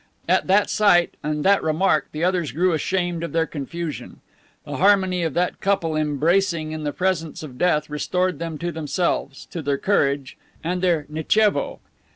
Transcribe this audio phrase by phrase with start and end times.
[0.27, 4.19] At that sight and that remark the others grew ashamed of their confusion.
[4.65, 9.45] The harmony of that couple embracing in the presence of death restored them to themselves,
[9.51, 11.81] to their courage, and their "Nitchevo."